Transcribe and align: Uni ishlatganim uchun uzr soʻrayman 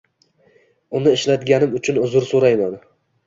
Uni 0.99 1.11
ishlatganim 1.19 1.77
uchun 1.81 2.01
uzr 2.05 2.27
soʻrayman 2.33 2.75